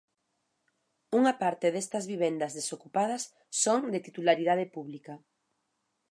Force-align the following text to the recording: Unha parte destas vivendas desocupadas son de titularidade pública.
Unha 1.19 1.33
parte 1.41 1.67
destas 1.75 2.05
vivendas 2.11 2.55
desocupadas 2.57 3.23
son 3.63 3.81
de 3.93 3.99
titularidade 4.07 4.65
pública. 4.75 5.13